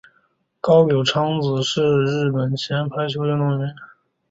[0.59, 3.71] 高柳昌子是一名日本前排球运动员。